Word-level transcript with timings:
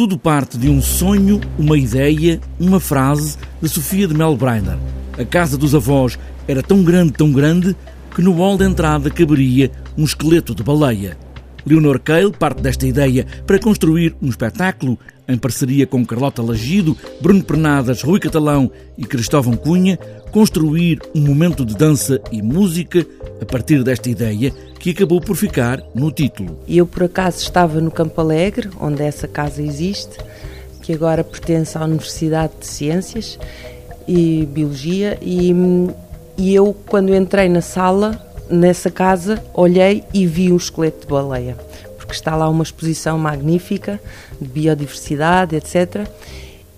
Tudo 0.00 0.16
parte 0.16 0.56
de 0.56 0.70
um 0.70 0.80
sonho, 0.80 1.42
uma 1.58 1.76
ideia, 1.76 2.40
uma 2.58 2.80
frase 2.80 3.36
de 3.60 3.68
Sofia 3.68 4.08
de 4.08 4.14
Melbreiner. 4.14 4.78
A 5.18 5.26
casa 5.26 5.58
dos 5.58 5.74
avós 5.74 6.18
era 6.48 6.62
tão 6.62 6.82
grande, 6.82 7.12
tão 7.12 7.30
grande, 7.30 7.76
que 8.14 8.22
no 8.22 8.32
hall 8.32 8.56
de 8.56 8.64
entrada 8.64 9.10
caberia 9.10 9.70
um 9.98 10.04
esqueleto 10.04 10.54
de 10.54 10.62
baleia. 10.62 11.18
Leonor 11.66 12.00
Cale 12.00 12.32
parte 12.32 12.62
desta 12.62 12.86
ideia 12.86 13.26
para 13.46 13.58
construir 13.58 14.14
um 14.22 14.28
espetáculo 14.28 14.98
em 15.30 15.38
parceria 15.38 15.86
com 15.86 16.04
Carlota 16.04 16.42
Lagido, 16.42 16.96
Bruno 17.20 17.42
Pernadas, 17.44 18.02
Rui 18.02 18.18
Catalão 18.18 18.70
e 18.98 19.04
Cristóvão 19.04 19.56
Cunha, 19.56 19.96
construir 20.32 21.00
um 21.14 21.20
momento 21.20 21.64
de 21.64 21.76
dança 21.76 22.20
e 22.32 22.42
música 22.42 23.06
a 23.40 23.44
partir 23.44 23.84
desta 23.84 24.10
ideia 24.10 24.52
que 24.80 24.90
acabou 24.90 25.20
por 25.20 25.36
ficar 25.36 25.80
no 25.94 26.10
título. 26.10 26.58
Eu, 26.66 26.84
por 26.84 27.04
acaso, 27.04 27.42
estava 27.42 27.80
no 27.80 27.90
Campo 27.90 28.20
Alegre, 28.20 28.70
onde 28.80 29.02
essa 29.02 29.28
casa 29.28 29.62
existe, 29.62 30.18
que 30.82 30.92
agora 30.92 31.22
pertence 31.22 31.78
à 31.78 31.84
Universidade 31.84 32.54
de 32.58 32.66
Ciências 32.66 33.38
e 34.08 34.48
Biologia, 34.52 35.16
e, 35.22 35.54
e 36.36 36.54
eu, 36.54 36.74
quando 36.86 37.14
entrei 37.14 37.48
na 37.48 37.60
sala, 37.60 38.29
nessa 38.50 38.90
casa, 38.90 39.42
olhei 39.54 40.04
e 40.12 40.26
vi 40.26 40.52
um 40.52 40.56
esqueleto 40.56 41.06
de 41.06 41.06
baleia, 41.06 41.56
porque 41.96 42.12
está 42.12 42.34
lá 42.34 42.48
uma 42.48 42.62
exposição 42.62 43.18
magnífica 43.18 44.00
de 44.40 44.48
biodiversidade, 44.48 45.56
etc. 45.56 46.08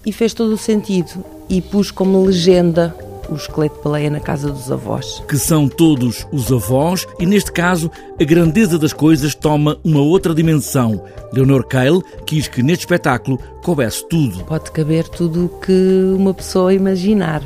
E 0.05 0.13
fez 0.13 0.35
todo 0.35 0.53
o 0.53 0.59
sentido. 0.59 1.25
E 1.49 1.61
pus 1.61 1.91
como 1.91 2.25
legenda 2.25 2.95
o 3.29 3.35
esqueleto 3.35 3.77
de 3.77 3.83
baleia 3.83 4.11
na 4.11 4.21
casa 4.21 4.51
dos 4.51 4.71
avós. 4.71 5.23
Que 5.29 5.39
são 5.39 5.69
todos 5.69 6.27
os 6.33 6.53
avós, 6.53 7.07
e 7.19 7.27
neste 7.27 7.53
caso 7.53 7.91
a 8.21 8.25
grandeza 8.25 8.79
das 8.79 8.93
coisas 8.93 9.35
toma 9.35 9.79
uma 9.85 10.01
outra 10.01 10.35
dimensão. 10.35 11.03
Leonor 11.33 11.67
Cale 11.67 12.03
quis 12.27 12.49
que 12.49 12.63
neste 12.63 12.83
espetáculo 12.83 13.39
coubesse 13.63 14.07
tudo. 14.09 14.45
Pode 14.45 14.71
caber 14.71 15.09
tudo 15.09 15.47
o 15.47 15.49
que 15.61 16.15
uma 16.17 16.35
pessoa 16.35 16.75
imaginar. 16.75 17.43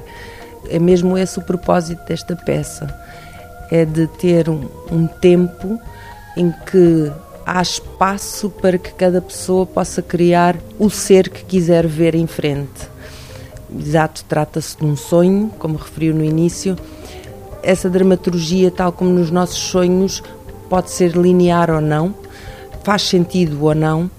É 0.69 0.78
mesmo 0.78 1.17
esse 1.17 1.39
o 1.39 1.43
propósito 1.43 2.05
desta 2.06 2.34
peça 2.34 2.93
é 3.70 3.84
de 3.84 4.06
ter 4.06 4.48
um, 4.48 4.69
um 4.91 5.06
tempo 5.06 5.78
em 6.36 6.53
que 6.70 7.11
há 7.45 7.62
espaço 7.62 8.50
para 8.50 8.77
que 8.77 8.92
cada 8.92 9.22
pessoa 9.22 9.64
possa 9.64 10.03
criar 10.03 10.56
o 10.78 10.91
ser 10.91 11.28
que 11.28 11.45
quiser 11.45 11.87
ver 11.87 12.14
em 12.14 12.27
frente. 12.27 12.89
Exato, 13.78 14.25
trata-se 14.28 14.77
de 14.77 14.84
um 14.84 14.97
sonho, 14.97 15.50
como 15.59 15.77
referiu 15.77 16.14
no 16.14 16.25
início. 16.25 16.77
Essa 17.62 17.91
dramaturgia, 17.91 18.70
tal 18.70 18.92
como 18.92 19.11
nos 19.11 19.31
nossos 19.31 19.59
sonhos, 19.59 20.22
pode 20.69 20.91
ser 20.91 21.12
linear 21.17 21.70
ou 21.70 21.81
não, 21.81 22.14
faz 22.83 23.03
sentido 23.03 23.64
ou 23.64 23.75
não, 23.75 24.11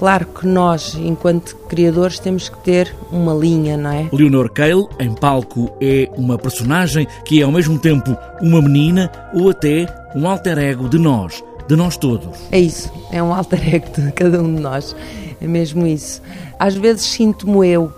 Claro 0.00 0.24
que 0.24 0.46
nós, 0.46 0.94
enquanto 0.94 1.54
criadores, 1.68 2.18
temos 2.18 2.48
que 2.48 2.58
ter 2.60 2.96
uma 3.12 3.34
linha, 3.34 3.76
não 3.76 3.92
é? 3.92 4.08
Leonor 4.10 4.50
Cale, 4.50 4.86
em 4.98 5.12
palco, 5.12 5.70
é 5.78 6.08
uma 6.16 6.38
personagem 6.38 7.06
que 7.22 7.42
é 7.42 7.44
ao 7.44 7.52
mesmo 7.52 7.78
tempo 7.78 8.16
uma 8.40 8.62
menina 8.62 9.12
ou 9.34 9.50
até 9.50 9.86
um 10.14 10.26
alter 10.26 10.56
ego 10.56 10.88
de 10.88 10.98
nós, 10.98 11.44
de 11.68 11.76
nós 11.76 11.98
todos. 11.98 12.30
É 12.50 12.58
isso, 12.58 12.90
é 13.12 13.22
um 13.22 13.34
alter 13.34 13.74
ego 13.74 13.88
de 13.94 14.10
cada 14.12 14.40
um 14.40 14.54
de 14.54 14.62
nós. 14.62 14.96
É 15.38 15.46
mesmo 15.46 15.86
isso. 15.86 16.22
Às 16.58 16.74
vezes 16.74 17.02
sinto-me 17.02 17.68
eu, 17.68 17.92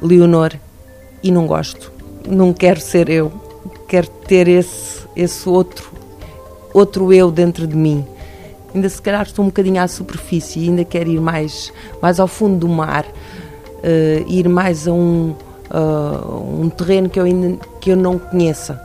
Leonor, 0.00 0.52
e 1.24 1.32
não 1.32 1.48
gosto. 1.48 1.90
Não 2.24 2.52
quero 2.52 2.80
ser 2.80 3.10
eu. 3.10 3.32
Quero 3.88 4.06
ter 4.28 4.46
esse, 4.46 5.00
esse 5.16 5.48
outro, 5.48 5.90
outro 6.72 7.12
eu 7.12 7.32
dentro 7.32 7.66
de 7.66 7.74
mim 7.74 8.06
ainda 8.74 8.88
se 8.88 9.00
calhar 9.00 9.22
estou 9.22 9.44
um 9.44 9.48
bocadinho 9.48 9.80
à 9.82 9.88
superfície 9.88 10.60
e 10.60 10.68
ainda 10.68 10.84
quero 10.84 11.10
ir 11.10 11.20
mais, 11.20 11.72
mais 12.00 12.18
ao 12.18 12.28
fundo 12.28 12.58
do 12.58 12.68
mar, 12.68 13.04
uh, 13.04 14.30
ir 14.30 14.48
mais 14.48 14.86
a 14.88 14.92
um, 14.92 15.34
uh, 15.70 16.62
um 16.62 16.68
terreno 16.68 17.08
que 17.08 17.18
eu 17.18 17.24
ainda 17.24 17.58
que 17.80 17.90
eu 17.90 17.96
não 17.96 18.18
conheça. 18.18 18.80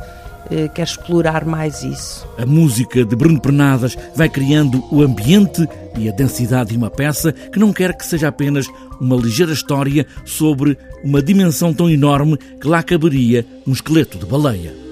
Uh, 0.46 0.70
quero 0.74 0.90
explorar 0.90 1.46
mais 1.46 1.84
isso. 1.84 2.26
A 2.38 2.46
música 2.46 3.04
de 3.04 3.16
Bruno 3.16 3.40
Pernadas 3.40 3.98
vai 4.16 4.30
criando 4.30 4.82
o 4.90 5.02
ambiente 5.02 5.68
e 5.98 6.08
a 6.08 6.12
densidade 6.14 6.70
de 6.70 6.78
uma 6.78 6.90
peça 6.90 7.34
que 7.34 7.60
não 7.60 7.74
quer 7.74 7.94
que 7.94 8.06
seja 8.06 8.30
apenas 8.30 8.66
uma 9.00 9.18
ligeira 9.18 9.52
história 9.52 10.06
sobre 10.24 10.78
uma 11.04 11.22
dimensão 11.22 11.74
tão 11.74 11.90
enorme 11.90 12.38
que 12.38 12.68
lá 12.68 12.82
caberia 12.82 13.46
um 13.66 13.74
esqueleto 13.74 14.18
de 14.18 14.26
baleia. 14.26 14.87